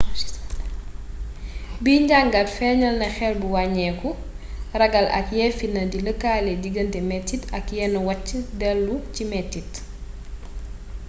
bi 1.83 1.93
njangaat 2.03 2.49
féñaal 2.57 2.95
na 2.99 3.07
xel 3.15 3.33
bu 3.41 3.47
wañekku 3.55 4.09
ragal 4.79 5.07
ak 5.19 5.27
ye 5.37 5.45
fitna 5.59 5.83
di 5.91 5.99
lëkkale 6.07 6.51
digante 6.63 6.99
metit 7.11 7.43
ak 7.57 7.65
yenn 7.77 7.95
wacc 8.07 8.27
delu 8.59 8.95
ci 9.13 9.23
metit 9.31 9.71